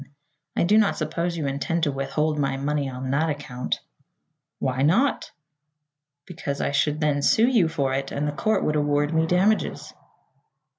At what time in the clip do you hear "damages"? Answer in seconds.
9.27-9.93